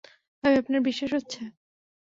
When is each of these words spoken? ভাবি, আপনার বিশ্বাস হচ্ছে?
ভাবি, 0.43 0.57
আপনার 0.57 0.81
বিশ্বাস 0.81 1.11
হচ্ছে? 1.13 1.41